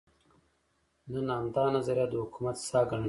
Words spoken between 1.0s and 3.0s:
نن همدا نظریه د حکومت ساه ګڼل کېږي.